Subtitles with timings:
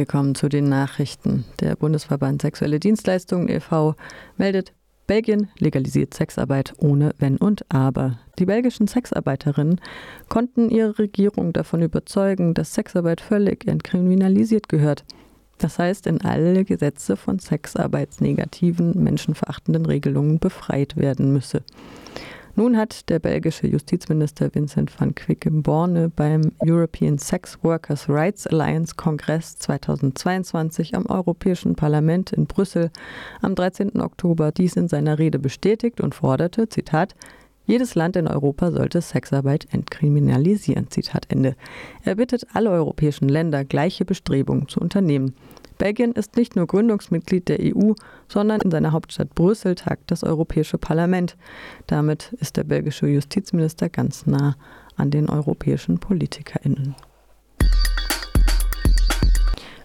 [0.00, 1.44] Wir kommen zu den Nachrichten.
[1.60, 3.96] Der Bundesverband Sexuelle Dienstleistungen e.V.
[4.38, 4.72] meldet,
[5.06, 8.18] Belgien legalisiert Sexarbeit ohne Wenn und Aber.
[8.38, 9.78] Die belgischen Sexarbeiterinnen
[10.30, 15.04] konnten ihre Regierung davon überzeugen, dass Sexarbeit völlig entkriminalisiert gehört.
[15.58, 21.62] Das heißt, in alle Gesetze von sexarbeitsnegativen, menschenverachtenden Regelungen befreit werden müsse.
[22.60, 29.56] Nun hat der belgische Justizminister Vincent van Quickenborne beim European Sex Workers Rights Alliance Kongress
[29.56, 32.90] 2022 am Europäischen Parlament in Brüssel
[33.40, 33.98] am 13.
[34.02, 37.14] Oktober dies in seiner Rede bestätigt und forderte, Zitat,
[37.64, 40.90] jedes Land in Europa sollte Sexarbeit entkriminalisieren.
[40.90, 41.56] Zitat Ende.
[42.04, 45.34] Er bittet alle europäischen Länder, gleiche Bestrebungen zu unternehmen.
[45.80, 47.94] Belgien ist nicht nur Gründungsmitglied der EU,
[48.28, 51.38] sondern in seiner Hauptstadt Brüssel tagt das Europäische Parlament.
[51.86, 54.56] Damit ist der belgische Justizminister ganz nah
[54.96, 56.94] an den europäischen PolitikerInnen.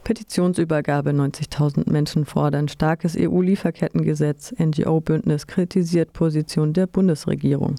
[0.04, 4.54] Petitionsübergabe 90.000 Menschen fordern starkes EU-Lieferkettengesetz.
[4.60, 7.76] NGO-Bündnis kritisiert Position der Bundesregierung.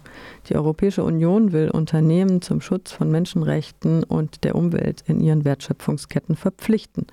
[0.49, 6.35] Die Europäische Union will Unternehmen zum Schutz von Menschenrechten und der Umwelt in ihren Wertschöpfungsketten
[6.35, 7.07] verpflichten.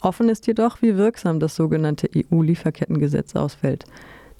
[0.00, 3.84] Offen ist jedoch, wie wirksam das sogenannte EU-Lieferkettengesetz ausfällt.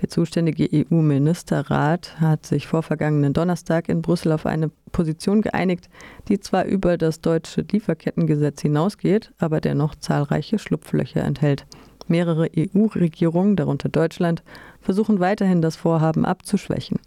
[0.01, 5.91] Der zuständige EU-Ministerrat hat sich vor vergangenen Donnerstag in Brüssel auf eine Position geeinigt,
[6.29, 11.67] die zwar über das deutsche Lieferkettengesetz hinausgeht, aber dennoch zahlreiche Schlupflöcher enthält.
[12.11, 14.43] Mehrere EU-Regierungen, darunter Deutschland,
[14.81, 16.99] versuchen weiterhin das Vorhaben abzuschwächen.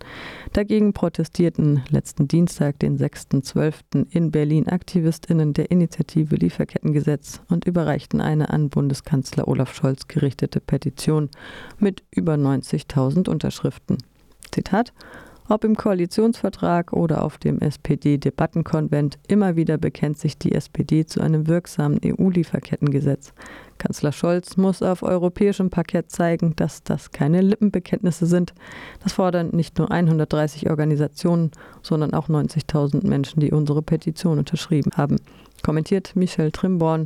[0.53, 4.07] Dagegen protestierten letzten Dienstag, den 6.12.
[4.09, 11.29] in Berlin Aktivistinnen der Initiative Lieferkettengesetz und überreichten eine an Bundeskanzler Olaf Scholz gerichtete Petition
[11.77, 13.97] mit über 90.000 Unterschriften.
[14.51, 14.93] Zitat
[15.49, 21.47] ob im Koalitionsvertrag oder auf dem SPD-Debattenkonvent, immer wieder bekennt sich die SPD zu einem
[21.47, 23.33] wirksamen EU-Lieferkettengesetz.
[23.77, 28.53] Kanzler Scholz muss auf europäischem Parkett zeigen, dass das keine Lippenbekenntnisse sind.
[29.03, 35.17] Das fordern nicht nur 130 Organisationen, sondern auch 90.000 Menschen, die unsere Petition unterschrieben haben,
[35.63, 37.05] kommentiert Michelle Trimborn,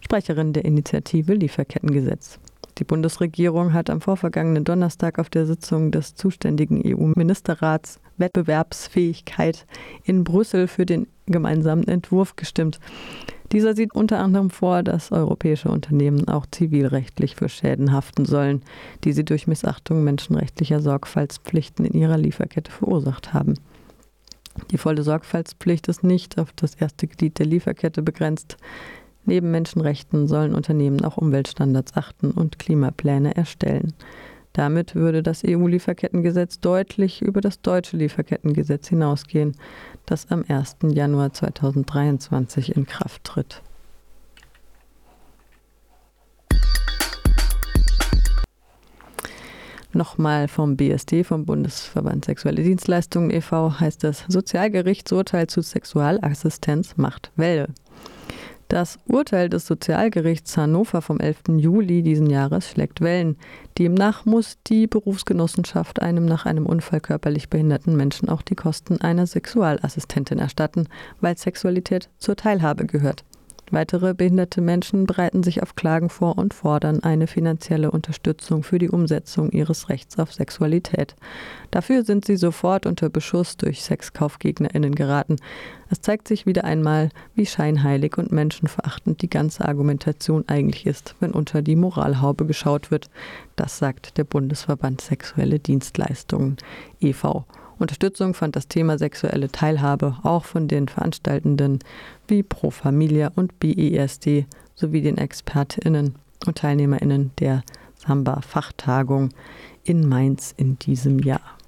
[0.00, 2.38] Sprecherin der Initiative Lieferkettengesetz.
[2.78, 9.66] Die Bundesregierung hat am vorvergangenen Donnerstag auf der Sitzung des zuständigen EU-Ministerrats Wettbewerbsfähigkeit
[10.04, 12.78] in Brüssel für den gemeinsamen Entwurf gestimmt.
[13.50, 18.62] Dieser sieht unter anderem vor, dass europäische Unternehmen auch zivilrechtlich für Schäden haften sollen,
[19.04, 23.54] die sie durch Missachtung menschenrechtlicher Sorgfaltspflichten in ihrer Lieferkette verursacht haben.
[24.70, 28.56] Die volle Sorgfaltspflicht ist nicht auf das erste Glied der Lieferkette begrenzt.
[29.28, 33.92] Neben Menschenrechten sollen Unternehmen auch Umweltstandards achten und Klimapläne erstellen.
[34.54, 39.54] Damit würde das EU-Lieferkettengesetz deutlich über das deutsche Lieferkettengesetz hinausgehen,
[40.06, 40.78] das am 1.
[40.94, 43.60] Januar 2023 in Kraft tritt.
[49.92, 57.68] Nochmal vom BSD, vom Bundesverband Sexuelle Dienstleistungen e.V., heißt das Sozialgerichtsurteil zu Sexualassistenz macht Welle.
[58.68, 61.56] Das Urteil des Sozialgerichts Hannover vom 11.
[61.56, 63.38] Juli diesen Jahres schlägt Wellen.
[63.78, 69.26] Demnach muss die Berufsgenossenschaft einem nach einem Unfall körperlich behinderten Menschen auch die Kosten einer
[69.26, 70.86] Sexualassistentin erstatten,
[71.22, 73.24] weil Sexualität zur Teilhabe gehört.
[73.70, 78.88] Weitere behinderte Menschen bereiten sich auf Klagen vor und fordern eine finanzielle Unterstützung für die
[78.88, 81.16] Umsetzung ihres Rechts auf Sexualität.
[81.70, 85.36] Dafür sind sie sofort unter Beschuss durch Sexkaufgegnerinnen geraten.
[85.90, 91.32] Es zeigt sich wieder einmal, wie scheinheilig und menschenverachtend die ganze Argumentation eigentlich ist, wenn
[91.32, 93.10] unter die Moralhaube geschaut wird.
[93.56, 96.56] Das sagt der Bundesverband Sexuelle Dienstleistungen
[97.00, 97.44] e.V.
[97.78, 101.78] Unterstützung fand das Thema sexuelle Teilhabe auch von den Veranstaltenden
[102.26, 107.62] wie Pro Familia und BESD sowie den ExpertInnen und TeilnehmerInnen der
[107.96, 109.30] Samba-Fachtagung
[109.84, 111.58] in Mainz in diesem Jahr.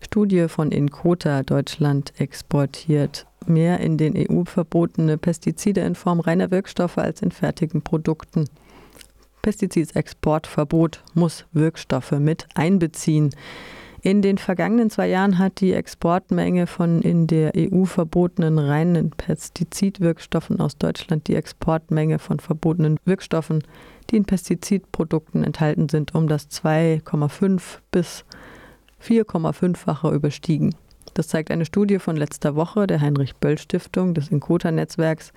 [0.00, 6.98] Studie von Inkota Deutschland exportiert mehr in den EU verbotene Pestizide in Form reiner Wirkstoffe
[6.98, 8.46] als in fertigen Produkten.
[9.42, 13.30] Pestizidexportverbot muss Wirkstoffe mit einbeziehen.
[14.00, 20.60] In den vergangenen zwei Jahren hat die Exportmenge von in der EU verbotenen reinen Pestizidwirkstoffen
[20.60, 23.64] aus Deutschland die Exportmenge von verbotenen Wirkstoffen,
[24.10, 28.24] die in Pestizidprodukten enthalten sind, um das 2,5 bis
[29.02, 30.74] 4,5-fache überstiegen.
[31.14, 35.32] Das zeigt eine Studie von letzter Woche der Heinrich-Böll-Stiftung, des Inkota-Netzwerks,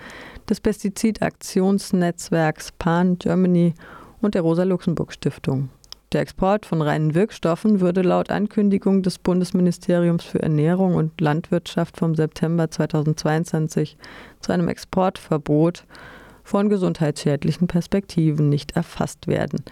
[0.49, 3.73] des Pestizidaktionsnetzwerks PAN Germany
[4.21, 5.69] und der Rosa-Luxemburg-Stiftung.
[6.11, 12.15] Der Export von reinen Wirkstoffen würde laut Ankündigung des Bundesministeriums für Ernährung und Landwirtschaft vom
[12.15, 13.95] September 2022
[14.41, 15.85] zu einem Exportverbot
[16.43, 19.63] von gesundheitsschädlichen Perspektiven nicht erfasst werden.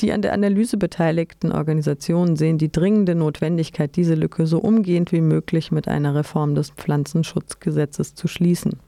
[0.00, 5.20] Die an der Analyse beteiligten Organisationen sehen die dringende Notwendigkeit, diese Lücke so umgehend wie
[5.20, 8.80] möglich mit einer Reform des Pflanzenschutzgesetzes zu schließen.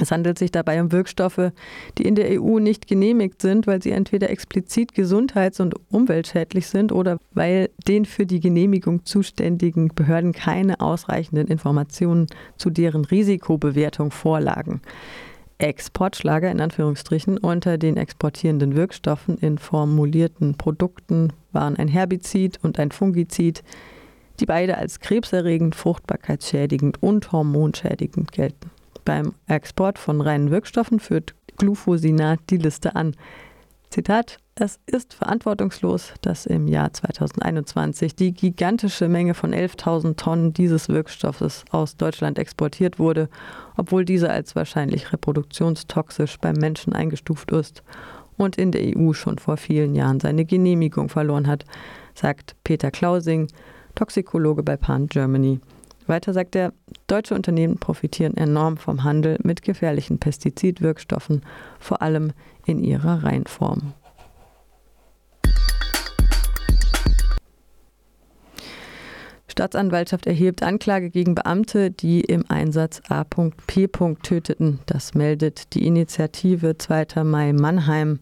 [0.00, 1.52] Es handelt sich dabei um Wirkstoffe,
[1.98, 6.90] die in der EU nicht genehmigt sind, weil sie entweder explizit gesundheits- und umweltschädlich sind
[6.90, 12.26] oder weil den für die Genehmigung zuständigen Behörden keine ausreichenden Informationen
[12.56, 14.80] zu deren Risikobewertung vorlagen.
[15.58, 22.90] Exportschlager in Anführungsstrichen unter den exportierenden Wirkstoffen in formulierten Produkten waren ein Herbizid und ein
[22.90, 23.62] Fungizid,
[24.40, 28.70] die beide als krebserregend, fruchtbarkeitsschädigend und hormonschädigend gelten.
[29.04, 33.14] Beim Export von reinen Wirkstoffen führt Glufosinat die Liste an.
[33.90, 40.88] Zitat, es ist verantwortungslos, dass im Jahr 2021 die gigantische Menge von 11.000 Tonnen dieses
[40.88, 43.28] Wirkstoffes aus Deutschland exportiert wurde,
[43.76, 47.82] obwohl dieser als wahrscheinlich reproduktionstoxisch beim Menschen eingestuft ist
[48.36, 51.64] und in der EU schon vor vielen Jahren seine Genehmigung verloren hat,
[52.14, 53.48] sagt Peter Klausing,
[53.96, 55.58] Toxikologe bei Pan Germany.
[56.06, 56.72] Weiter sagt er,
[57.08, 61.42] deutsche Unternehmen profitieren enorm vom Handel mit gefährlichen Pestizidwirkstoffen,
[61.80, 62.32] vor allem
[62.66, 63.94] in ihrer Reinform.
[69.54, 73.86] Staatsanwaltschaft erhebt Anklage gegen Beamte, die im Einsatz A.P.
[74.24, 74.80] töteten.
[74.86, 77.22] Das meldet die Initiative 2.
[77.22, 78.18] Mai Mannheim.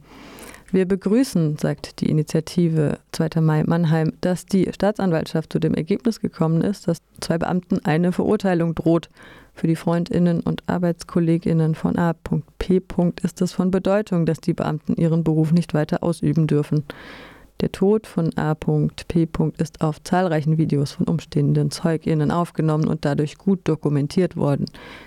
[0.73, 3.41] Wir begrüßen, sagt die Initiative 2.
[3.41, 8.75] Mai Mannheim, dass die Staatsanwaltschaft zu dem Ergebnis gekommen ist, dass zwei Beamten eine Verurteilung
[8.75, 9.09] droht.
[9.55, 12.83] Für die Freundinnen und Arbeitskolleginnen von A.P.
[13.23, 16.85] ist es von Bedeutung, dass die Beamten ihren Beruf nicht weiter ausüben dürfen.
[17.63, 19.29] Der Tod von A.P.
[19.57, 24.67] ist auf zahlreichen Videos von umstehenden ZeugInnen aufgenommen und dadurch gut dokumentiert worden.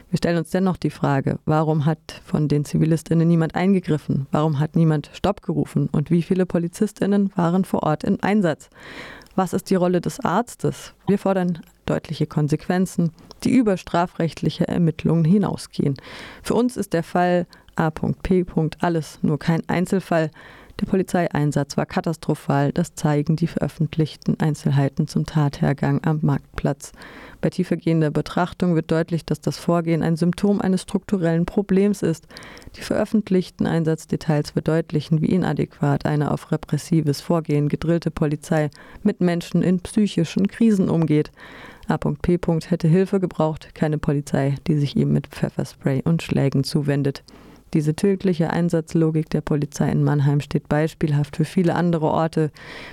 [0.10, 4.28] Wir stellen uns dennoch die Frage, warum hat von den ZivilistInnen niemand eingegriffen?
[4.32, 5.90] Warum hat niemand Stopp gerufen?
[5.92, 8.70] Und wie viele PolizistInnen waren vor Ort im Einsatz?
[9.36, 10.94] Was ist die Rolle des Arztes?
[11.08, 13.12] Wir fordern deutliche Konsequenzen,
[13.44, 15.96] die über strafrechtliche Ermittlungen hinausgehen.
[16.42, 18.46] Für uns ist der Fall A.P.
[18.80, 20.32] alles nur kein Einzelfall.
[20.82, 26.92] Der Polizeieinsatz war katastrophal, das zeigen die veröffentlichten Einzelheiten zum Tathergang am Marktplatz.
[27.40, 32.28] Bei tiefergehender Betrachtung wird deutlich, dass das Vorgehen ein Symptom eines strukturellen Problems ist.
[32.76, 38.70] Die veröffentlichten Einsatzdetails verdeutlichen, wie inadäquat eine auf repressives Vorgehen gedrillte Polizei
[39.02, 41.32] mit Menschen in psychischen Krisen umgeht.
[41.88, 42.40] A.P.
[42.68, 47.24] hätte Hilfe gebraucht, keine Polizei, die sich ihm mit Pfefferspray und Schlägen zuwendet.
[47.76, 52.50] Diese tödliche Einsatzlogik der Polizei in Mannheim steht beispielhaft für viele andere Orte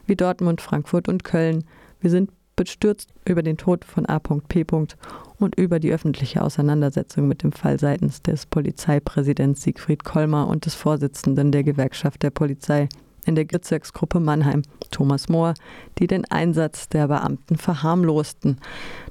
[0.06, 1.62] wie Dortmund, Frankfurt und Köln.
[2.00, 4.66] Wir sind bestürzt über den Tod von A.P.
[5.38, 10.74] und über die öffentliche Auseinandersetzung mit dem Fall seitens des Polizeipräsidents Siegfried Kollmer und des
[10.74, 12.88] Vorsitzenden der Gewerkschaft der Polizei
[13.24, 15.54] in der Bezirksgruppe Mannheim, Thomas Mohr,
[16.00, 18.58] die den Einsatz der Beamten verharmlosten.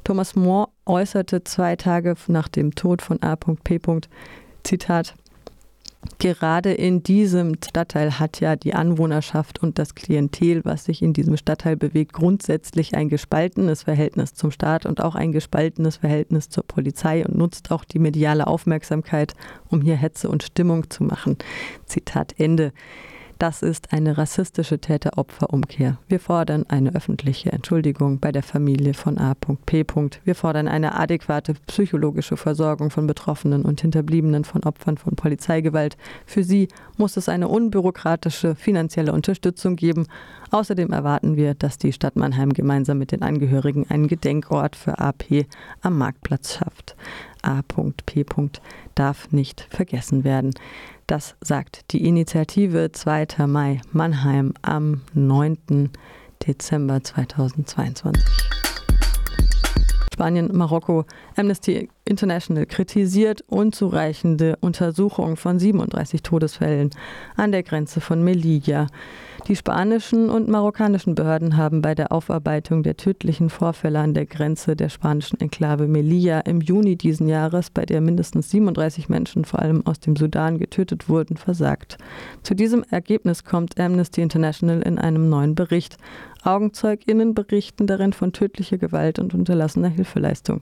[0.03, 3.79] Thomas Mohr äußerte zwei Tage nach dem Tod von A.P.
[4.63, 5.15] Zitat
[6.17, 11.37] Gerade in diesem Stadtteil hat ja die Anwohnerschaft und das Klientel, was sich in diesem
[11.37, 17.23] Stadtteil bewegt, grundsätzlich ein gespaltenes Verhältnis zum Staat und auch ein gespaltenes Verhältnis zur Polizei
[17.25, 19.35] und nutzt auch die mediale Aufmerksamkeit,
[19.69, 21.37] um hier Hetze und Stimmung zu machen.
[21.85, 22.73] Zitat Ende.
[23.41, 25.97] Das ist eine rassistische Täter-Opfer-Umkehr.
[26.07, 29.83] Wir fordern eine öffentliche Entschuldigung bei der Familie von A.P.
[30.23, 35.97] Wir fordern eine adäquate psychologische Versorgung von Betroffenen und Hinterbliebenen von Opfern von Polizeigewalt.
[36.27, 36.67] Für sie
[36.97, 40.05] muss es eine unbürokratische finanzielle Unterstützung geben.
[40.51, 45.45] Außerdem erwarten wir, dass die Stadt Mannheim gemeinsam mit den Angehörigen einen Gedenkort für AP
[45.81, 46.97] am Marktplatz schafft.
[47.41, 48.25] A.P.
[48.93, 50.53] darf nicht vergessen werden.
[51.07, 53.47] Das sagt die Initiative 2.
[53.47, 55.89] Mai Mannheim am 9.
[56.45, 58.21] Dezember 2022.
[60.13, 61.05] Spanien, Marokko,
[61.37, 66.89] Amnesty International kritisiert unzureichende Untersuchungen von 37 Todesfällen
[67.37, 68.87] an der Grenze von Melilla.
[69.47, 74.75] Die spanischen und marokkanischen Behörden haben bei der Aufarbeitung der tödlichen Vorfälle an der Grenze
[74.75, 79.85] der spanischen Enklave Melilla im Juni diesen Jahres, bei der mindestens 37 Menschen vor allem
[79.85, 81.97] aus dem Sudan getötet wurden, versagt.
[82.43, 85.97] Zu diesem Ergebnis kommt Amnesty International in einem neuen Bericht.
[86.43, 90.61] AugenzeugInnen berichten darin von tödlicher Gewalt und unterlassener Hilfeleistung.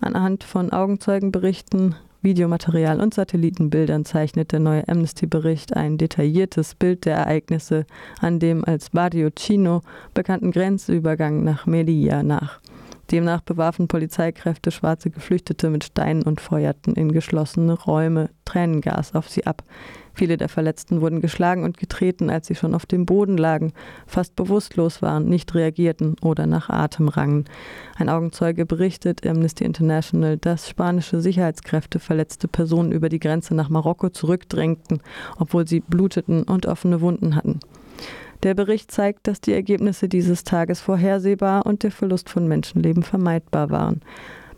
[0.00, 1.94] Anhand von Augenzeugenberichten
[2.26, 7.86] Videomaterial und Satellitenbildern zeichnet der neue Amnesty-Bericht ein detailliertes Bild der Ereignisse
[8.20, 12.60] an dem als Barrio Chino bekannten Grenzübergang nach Melilla nach.
[13.10, 19.46] Demnach bewarfen Polizeikräfte schwarze Geflüchtete mit Steinen und feuerten in geschlossene Räume Tränengas auf sie
[19.46, 19.62] ab.
[20.12, 23.72] Viele der Verletzten wurden geschlagen und getreten, als sie schon auf dem Boden lagen,
[24.06, 27.44] fast bewusstlos waren, nicht reagierten oder nach Atem rangen.
[27.96, 34.08] Ein Augenzeuge berichtet Amnesty International, dass spanische Sicherheitskräfte verletzte Personen über die Grenze nach Marokko
[34.08, 35.00] zurückdrängten,
[35.38, 37.60] obwohl sie bluteten und offene Wunden hatten.
[38.42, 43.70] Der Bericht zeigt, dass die Ergebnisse dieses Tages vorhersehbar und der Verlust von Menschenleben vermeidbar
[43.70, 44.00] waren.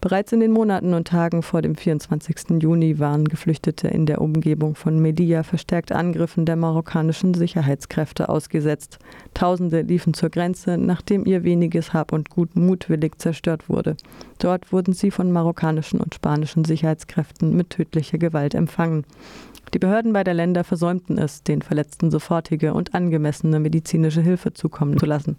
[0.00, 2.62] Bereits in den Monaten und Tagen vor dem 24.
[2.62, 9.00] Juni waren Geflüchtete in der Umgebung von Melilla verstärkt Angriffen der marokkanischen Sicherheitskräfte ausgesetzt.
[9.34, 13.96] Tausende liefen zur Grenze, nachdem ihr weniges Hab und Gut mutwillig zerstört wurde.
[14.38, 19.04] Dort wurden sie von marokkanischen und spanischen Sicherheitskräften mit tödlicher Gewalt empfangen.
[19.74, 25.06] Die Behörden beider Länder versäumten es, den Verletzten sofortige und angemessene medizinische Hilfe zukommen zu
[25.06, 25.36] lassen.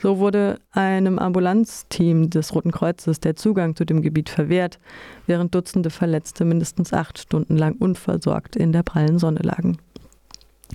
[0.00, 4.78] So wurde einem Ambulanzteam des Roten Kreuzes der Zugang zu dem Gebiet verwehrt,
[5.26, 9.78] während Dutzende Verletzte mindestens acht Stunden lang unversorgt in der prallen Sonne lagen.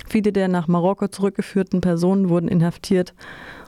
[0.07, 3.13] Viele der nach Marokko zurückgeführten Personen wurden inhaftiert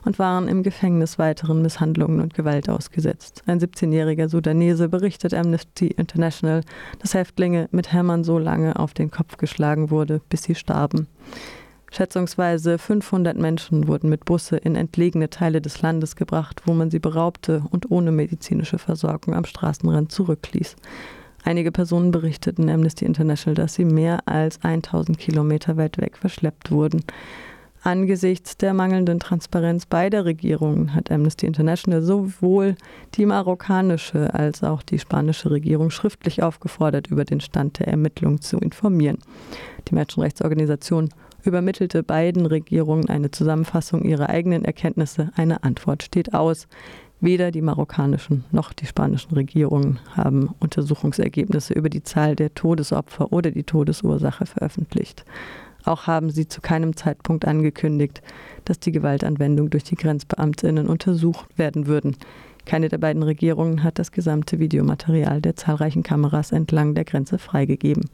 [0.06, 3.44] und waren im Gefängnis weiteren Misshandlungen und Gewalt ausgesetzt.
[3.46, 6.62] Ein 17-jähriger Sudanese berichtet Amnesty International,
[7.00, 11.08] dass Häftlinge mit Hämmern so lange auf den Kopf geschlagen wurde, bis sie starben.
[11.92, 17.00] Schätzungsweise 500 Menschen wurden mit Busse in entlegene Teile des Landes gebracht, wo man sie
[17.00, 20.78] beraubte und ohne medizinische Versorgung am Straßenrand zurückließ.
[21.44, 27.04] Einige Personen berichteten Amnesty International, dass sie mehr als 1000 Kilometer weit weg verschleppt wurden.
[27.84, 32.76] Angesichts der mangelnden Transparenz beider Regierungen hat Amnesty International sowohl
[33.16, 38.60] die marokkanische als auch die spanische Regierung schriftlich aufgefordert, über den Stand der Ermittlungen zu
[38.60, 39.18] informieren.
[39.88, 41.10] Die Menschenrechtsorganisation
[41.44, 45.32] übermittelte beiden Regierungen eine Zusammenfassung ihrer eigenen Erkenntnisse.
[45.36, 46.68] Eine Antwort steht aus.
[47.24, 53.51] Weder die marokkanischen noch die spanischen Regierungen haben Untersuchungsergebnisse über die Zahl der Todesopfer oder
[53.51, 55.24] die Todesursache veröffentlicht.
[55.86, 58.24] Auch haben sie zu keinem Zeitpunkt angekündigt,
[58.66, 62.18] dass die Gewaltanwendung durch die Grenzbeamtinnen untersucht werden würden.
[62.66, 68.10] Keine der beiden Regierungen hat das gesamte Videomaterial der zahlreichen Kameras entlang der Grenze freigegeben.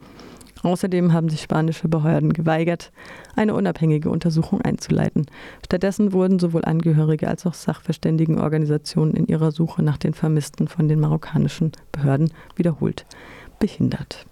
[0.64, 2.92] Außerdem haben sich spanische Behörden geweigert,
[3.36, 5.26] eine unabhängige Untersuchung einzuleiten.
[5.66, 11.00] Stattdessen wurden sowohl Angehörige als auch Sachverständigenorganisationen in ihrer Suche nach den Vermissten von den
[11.00, 13.06] marokkanischen Behörden wiederholt
[13.60, 14.26] behindert.